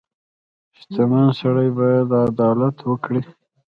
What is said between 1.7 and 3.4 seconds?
باید عدالت وکړي.